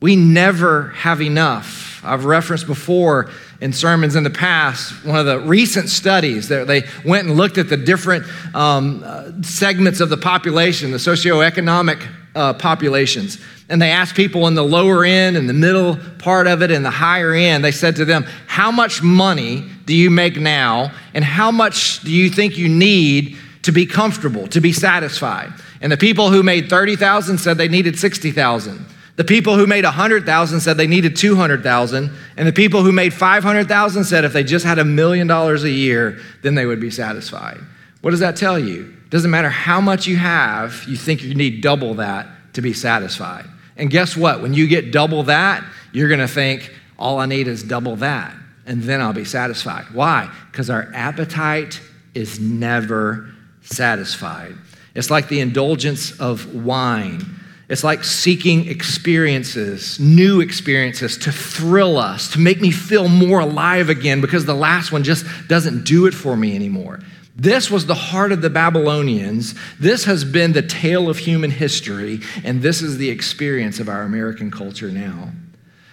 [0.00, 2.00] We never have enough.
[2.02, 3.30] I've referenced before
[3.60, 7.58] in sermons in the past one of the recent studies that they went and looked
[7.58, 13.38] at the different um, uh, segments of the population, the socioeconomic uh, populations.
[13.68, 16.82] And they asked people in the lower end and the middle part of it and
[16.84, 20.92] the higher end, they said to them, How much money do you make now?
[21.12, 25.52] And how much do you think you need to be comfortable, to be satisfied.
[25.80, 28.86] And the people who made 30,000 said they needed 60,000.
[29.16, 34.04] The people who made 100,000 said they needed 200,000, and the people who made 500,000
[34.04, 37.58] said if they just had a million dollars a year, then they would be satisfied.
[38.00, 38.96] What does that tell you?
[39.10, 43.44] Doesn't matter how much you have, you think you need double that to be satisfied.
[43.76, 44.40] And guess what?
[44.40, 48.34] When you get double that, you're going to think all I need is double that,
[48.64, 49.84] and then I'll be satisfied.
[49.92, 50.32] Why?
[50.50, 51.80] Because our appetite
[52.14, 53.34] is never
[53.70, 54.54] satisfied.
[54.94, 57.24] It's like the indulgence of wine.
[57.68, 63.88] It's like seeking experiences, new experiences to thrill us, to make me feel more alive
[63.88, 66.98] again because the last one just doesn't do it for me anymore.
[67.36, 69.54] This was the heart of the Babylonians.
[69.78, 74.02] This has been the tale of human history, and this is the experience of our
[74.02, 75.30] American culture now.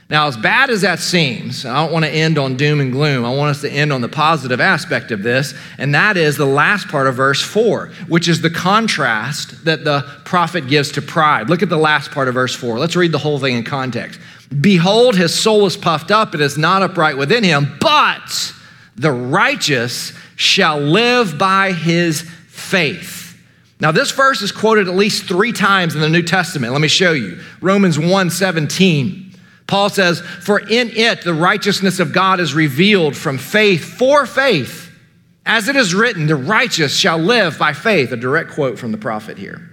[0.10, 3.26] Now, as bad as that seems, I don't want to end on doom and gloom.
[3.26, 6.46] I want us to end on the positive aspect of this, and that is the
[6.46, 11.50] last part of verse 4, which is the contrast that the prophet gives to pride.
[11.50, 12.80] Look at the last part of verse 4.
[12.80, 14.22] Let's read the whole thing in context.
[14.62, 18.54] Behold, his soul is puffed up, it is not upright within him, but
[18.96, 23.38] the righteous shall live by his faith.
[23.82, 26.72] Now, this verse is quoted at least three times in the New Testament.
[26.72, 27.42] Let me show you.
[27.60, 29.27] Romans 1 17.
[29.68, 34.92] Paul says, For in it the righteousness of God is revealed from faith for faith.
[35.46, 38.12] As it is written, the righteous shall live by faith.
[38.12, 39.70] A direct quote from the prophet here.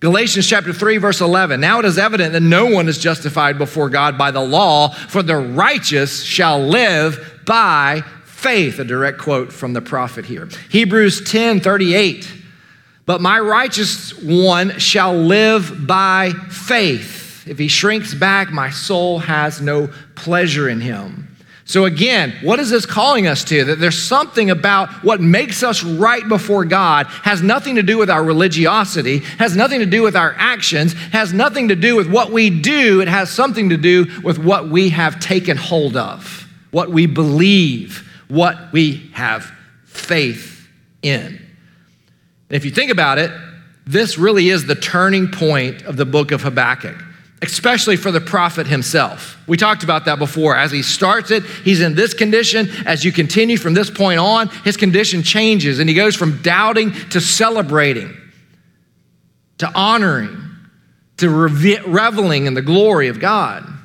[0.00, 1.60] Galatians chapter 3, verse 11.
[1.60, 5.22] Now it is evident that no one is justified before God by the law, for
[5.22, 8.78] the righteous shall live by faith.
[8.78, 10.48] A direct quote from the prophet here.
[10.70, 12.32] Hebrews 10, 38.
[13.06, 17.17] But my righteous one shall live by faith.
[17.48, 21.28] If he shrinks back, my soul has no pleasure in him.
[21.68, 23.62] So, again, what is this calling us to?
[23.62, 28.08] That there's something about what makes us right before God, has nothing to do with
[28.08, 32.30] our religiosity, has nothing to do with our actions, has nothing to do with what
[32.30, 33.02] we do.
[33.02, 38.08] It has something to do with what we have taken hold of, what we believe,
[38.28, 39.52] what we have
[39.84, 40.66] faith
[41.02, 41.26] in.
[41.26, 43.30] And if you think about it,
[43.86, 46.96] this really is the turning point of the book of Habakkuk.
[47.42, 49.38] Especially for the prophet himself.
[49.46, 50.56] We talked about that before.
[50.56, 52.68] As he starts it, he's in this condition.
[52.84, 56.92] As you continue from this point on, his condition changes and he goes from doubting
[57.10, 58.16] to celebrating,
[59.58, 60.36] to honoring,
[61.18, 63.77] to reveling in the glory of God.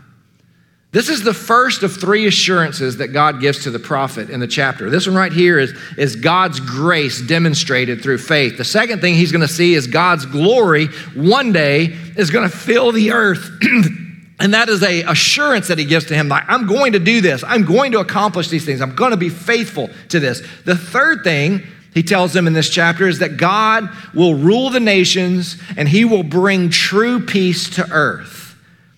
[0.94, 4.48] This is the first of three assurances that God gives to the prophet in the
[4.48, 4.92] chapter.
[4.92, 8.60] This one right here is, is God's grace demonstrated through faith.
[8.60, 10.86] The second thing he's going to see is God's glory
[11.16, 13.50] one day is going to fill the earth.
[14.40, 17.22] and that is a assurance that he gives to him like i'm going to do
[17.22, 20.76] this i'm going to accomplish these things i'm going to be faithful to this the
[20.76, 21.62] third thing
[21.94, 26.04] he tells them in this chapter is that god will rule the nations and he
[26.04, 28.43] will bring true peace to earth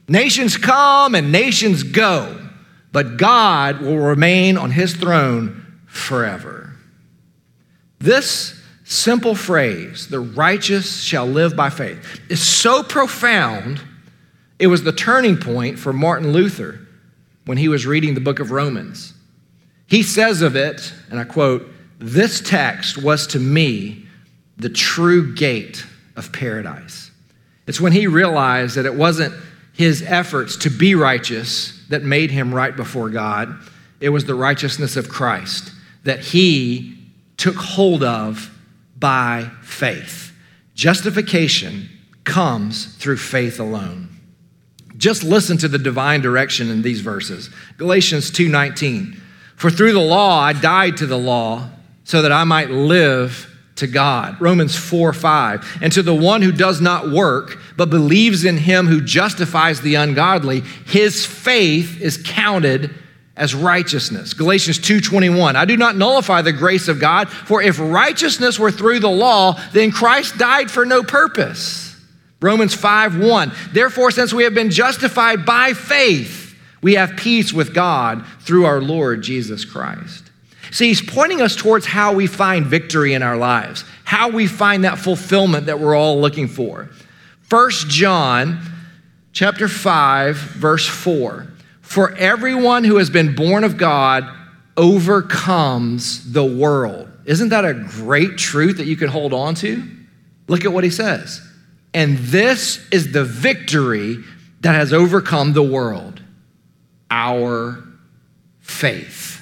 [0.08, 2.50] Nations come and nations go,
[2.92, 6.74] but God will remain on his throne forever.
[8.00, 13.82] This simple phrase, the righteous shall live by faith, is so profound,
[14.60, 16.80] it was the turning point for Martin Luther
[17.46, 19.14] when he was reading the book of Romans.
[19.88, 21.68] He says of it, and I quote,
[22.00, 24.06] This text was to me
[24.58, 25.86] the true gate
[26.16, 27.12] of paradise.
[27.68, 29.34] It's when he realized that it wasn't
[29.76, 33.54] his efforts to be righteous that made him right before God.
[34.00, 35.72] It was the righteousness of Christ
[36.04, 36.98] that he
[37.38, 38.50] took hold of
[38.98, 40.32] by faith.
[40.76, 41.90] Justification
[42.24, 44.10] comes through faith alone.
[44.98, 47.50] Just listen to the divine direction in these verses.
[47.78, 49.22] Galatians 2:19.
[49.58, 51.70] For through the law I died to the law
[52.06, 54.40] so that I might live to God.
[54.40, 55.80] Romans 4 5.
[55.82, 59.96] And to the one who does not work, but believes in him who justifies the
[59.96, 62.94] ungodly, his faith is counted
[63.38, 64.34] as righteousness.
[64.34, 65.56] Galatians 2:21.
[65.56, 69.60] I do not nullify the grace of God, for if righteousness were through the law,
[69.74, 71.96] then Christ died for no purpose.
[72.42, 73.52] Romans 5:1.
[73.74, 78.82] Therefore, since we have been justified by faith, we have peace with God through our
[78.82, 80.25] Lord Jesus Christ.
[80.76, 84.84] See, he's pointing us towards how we find victory in our lives, how we find
[84.84, 86.90] that fulfillment that we're all looking for.
[87.44, 88.60] First John
[89.32, 91.48] chapter 5 verse 4.
[91.80, 94.26] For everyone who has been born of God
[94.76, 97.10] overcomes the world.
[97.24, 99.82] Isn't that a great truth that you can hold on to?
[100.50, 101.40] Look at what he says.
[101.94, 104.18] And this is the victory
[104.60, 106.22] that has overcome the world
[107.10, 107.82] our
[108.60, 109.36] faith.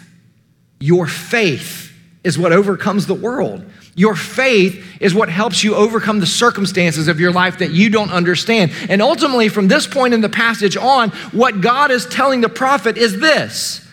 [0.84, 1.94] Your faith
[2.26, 3.64] is what overcomes the world.
[3.96, 8.12] Your faith is what helps you overcome the circumstances of your life that you don't
[8.12, 8.74] understand.
[8.90, 12.98] And ultimately, from this point in the passage on, what God is telling the prophet
[12.98, 13.88] is this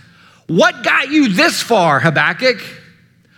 [0.48, 2.60] What got you this far, Habakkuk?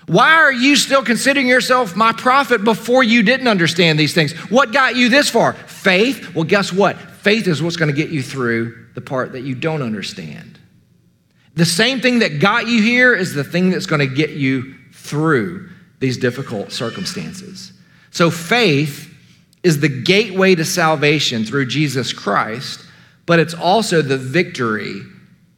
[0.06, 4.32] Why are you still considering yourself my prophet before you didn't understand these things?
[4.50, 5.52] What got you this far?
[5.52, 6.34] Faith?
[6.34, 6.98] Well, guess what?
[6.98, 10.51] Faith is what's going to get you through the part that you don't understand.
[11.54, 14.74] The same thing that got you here is the thing that's going to get you
[14.92, 15.68] through
[16.00, 17.72] these difficult circumstances.
[18.10, 19.12] So, faith
[19.62, 22.84] is the gateway to salvation through Jesus Christ,
[23.26, 25.00] but it's also the victory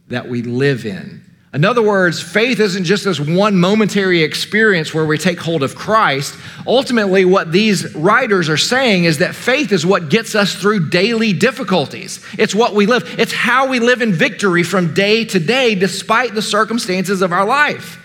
[0.09, 1.24] that we live in
[1.55, 5.77] in other words, faith isn't just this one momentary experience where we take hold of
[5.77, 6.37] Christ.
[6.67, 11.33] Ultimately, what these writers are saying is that faith is what gets us through daily
[11.33, 12.27] difficulties.
[12.37, 16.35] It's what we live, it's how we live in victory from day to day, despite
[16.35, 18.01] the circumstances of our life.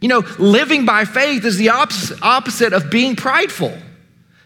[0.00, 3.76] You know, living by faith is the opposite of being prideful.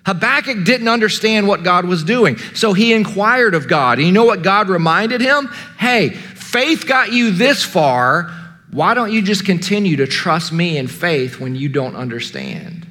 [0.07, 3.99] Habakkuk didn't understand what God was doing, so he inquired of God.
[3.99, 5.47] And you know what God reminded him?
[5.79, 8.39] Hey, faith got you this far.
[8.73, 12.87] Why don't you just continue to trust me in faith when you don't understand?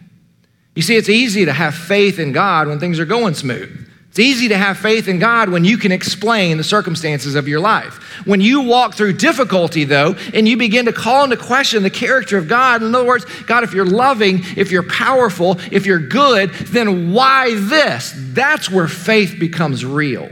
[0.75, 3.87] You see, it's easy to have faith in God when things are going smooth.
[4.09, 7.59] It's easy to have faith in God when you can explain the circumstances of your
[7.59, 7.95] life.
[8.25, 12.37] When you walk through difficulty, though, and you begin to call into question the character
[12.37, 16.51] of God, in other words, God, if you're loving, if you're powerful, if you're good,
[16.51, 18.13] then why this?
[18.15, 20.29] That's where faith becomes real.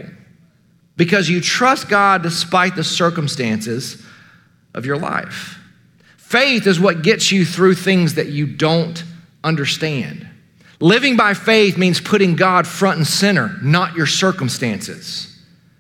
[0.96, 4.04] Because you trust God despite the circumstances
[4.78, 5.60] of your life.
[6.18, 9.04] Faith is what gets you through things that you don't
[9.44, 10.28] understand.
[10.80, 15.36] Living by faith means putting God front and center, not your circumstances.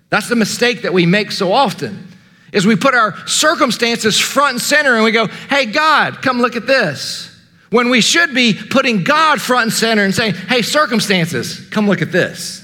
[0.10, 2.08] That's the mistake that we make so often.
[2.52, 6.56] Is we put our circumstances front and center and we go, "Hey God, come look
[6.56, 7.30] at this."
[7.70, 12.02] When we should be putting God front and center and saying, "Hey circumstances, come look
[12.02, 12.64] at this."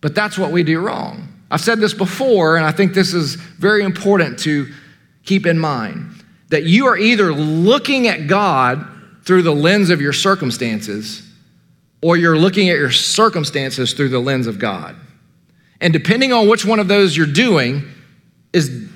[0.00, 1.33] But that's what we do wrong.
[1.54, 4.72] I've said this before, and I think this is very important to
[5.22, 8.84] keep in mind that you are either looking at God
[9.22, 11.22] through the lens of your circumstances,
[12.02, 14.96] or you're looking at your circumstances through the lens of God.
[15.80, 17.84] And depending on which one of those you're doing,
[18.52, 18.88] is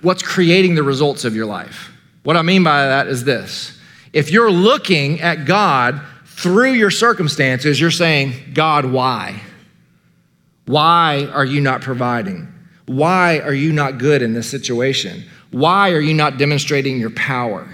[0.00, 1.92] what's creating the results of your life.
[2.24, 3.78] What I mean by that is this
[4.12, 9.40] if you're looking at God through your circumstances, you're saying, God, why?
[10.66, 12.52] Why are you not providing?
[12.86, 15.24] Why are you not good in this situation?
[15.50, 17.68] Why are you not demonstrating your power?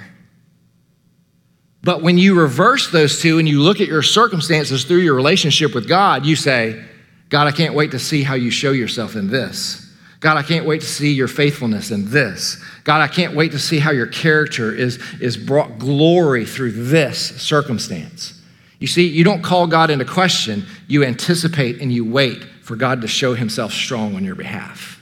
[1.83, 5.75] But when you reverse those two and you look at your circumstances through your relationship
[5.75, 6.85] with God, you say,
[7.29, 9.85] God, I can't wait to see how you show yourself in this.
[10.21, 12.63] God, I can't wait to see your faithfulness in this.
[12.83, 17.41] God, I can't wait to see how your character is, is brought glory through this
[17.41, 18.35] circumstance.
[18.81, 23.01] You see, you don't call God into question, you anticipate and you wait for God
[23.01, 25.01] to show himself strong on your behalf.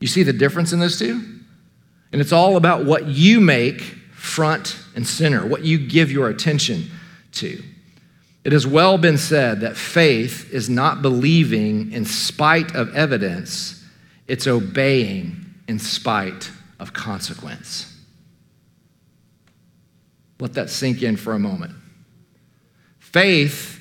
[0.00, 1.22] You see the difference in those two?
[2.10, 6.90] And it's all about what you make front and center, what you give your attention
[7.34, 7.62] to.
[8.42, 13.84] It has well been said that faith is not believing in spite of evidence
[14.26, 17.96] it's obeying in spite of consequence.
[20.40, 21.74] Let that sink in for a moment.
[22.98, 23.77] Faith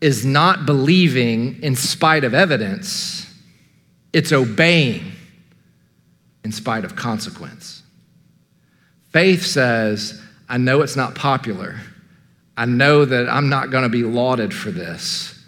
[0.00, 3.26] is not believing in spite of evidence,
[4.12, 5.12] it's obeying
[6.44, 7.82] in spite of consequence.
[9.10, 11.76] Faith says, I know it's not popular.
[12.56, 15.42] I know that I'm not going to be lauded for this,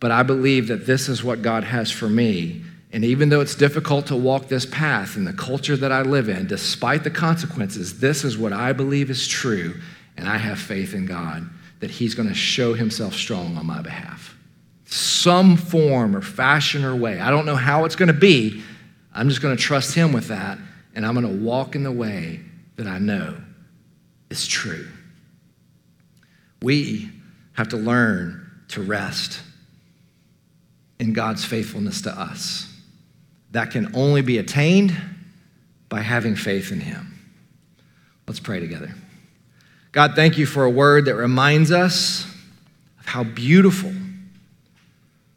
[0.00, 2.62] but I believe that this is what God has for me.
[2.92, 6.28] And even though it's difficult to walk this path in the culture that I live
[6.28, 9.74] in, despite the consequences, this is what I believe is true.
[10.16, 11.48] And I have faith in God
[11.82, 14.36] that He's going to show Himself strong on my behalf.
[14.84, 17.18] Some form or fashion or way.
[17.18, 18.62] I don't know how it's going to be.
[19.12, 20.58] I'm just going to trust Him with that.
[20.94, 22.38] And I'm going to walk in the way
[22.76, 23.36] that I know
[24.30, 24.86] is true.
[26.62, 27.10] We
[27.54, 29.40] have to learn to rest
[31.00, 32.72] in God's faithfulness to us
[33.50, 34.96] that can only be attained
[35.88, 37.18] by having faith in Him.
[38.28, 38.94] Let's pray together.
[39.92, 42.24] God, thank you for a word that reminds us
[42.98, 43.92] of how beautiful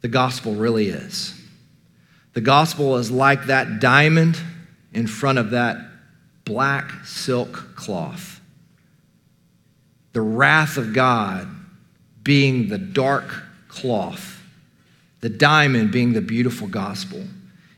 [0.00, 1.38] the gospel really is.
[2.32, 4.40] The gospel is like that diamond
[4.94, 5.76] in front of that
[6.46, 8.40] black silk cloth.
[10.14, 11.48] The wrath of God
[12.22, 13.30] being the dark
[13.68, 14.42] cloth,
[15.20, 17.22] the diamond being the beautiful gospel.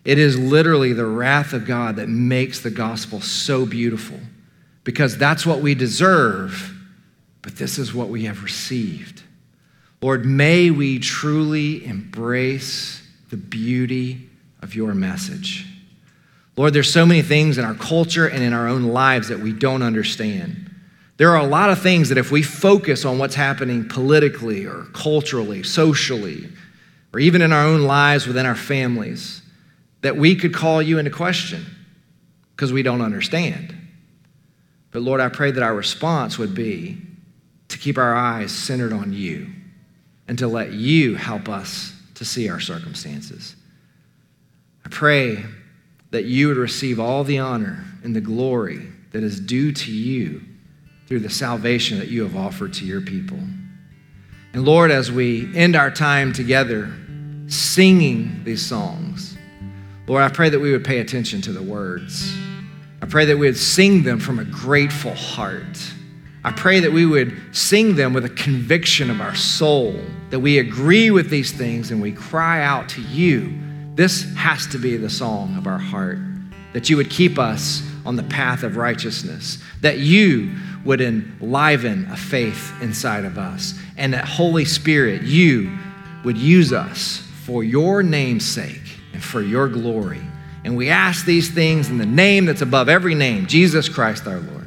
[0.05, 4.21] It is literally the wrath of God that makes the gospel so beautiful
[4.89, 6.75] because that's what we deserve,
[7.43, 9.23] but this is what we have received.
[10.01, 14.31] Lord, may we truly embrace the beauty
[14.63, 15.67] of your message.
[16.57, 19.53] Lord, there's so many things in our culture and in our own lives that we
[19.53, 20.75] don't understand.
[21.19, 24.87] There are a lot of things that if we focus on what's happening politically or
[24.95, 26.49] culturally, socially,
[27.13, 29.43] or even in our own lives within our families,
[30.01, 31.67] that we could call you into question
[32.57, 33.75] because we don't understand.
[34.91, 36.99] But Lord, I pray that our response would be
[37.69, 39.49] to keep our eyes centered on you
[40.27, 43.55] and to let you help us to see our circumstances.
[44.85, 45.45] I pray
[46.11, 50.43] that you would receive all the honor and the glory that is due to you
[51.07, 53.39] through the salvation that you have offered to your people.
[54.53, 56.93] And Lord, as we end our time together
[57.47, 59.37] singing these songs,
[60.07, 62.35] Lord, I pray that we would pay attention to the words.
[63.01, 65.79] I pray that we would sing them from a grateful heart.
[66.45, 69.95] I pray that we would sing them with a conviction of our soul,
[70.31, 73.59] that we agree with these things and we cry out to you.
[73.95, 76.19] This has to be the song of our heart,
[76.73, 82.17] that you would keep us on the path of righteousness, that you would enliven a
[82.17, 85.77] faith inside of us, and that Holy Spirit, you
[86.25, 90.23] would use us for your name's sake and for your glory.
[90.69, 94.39] And we ask these things in the name that's above every name, Jesus Christ our
[94.39, 94.58] Lord.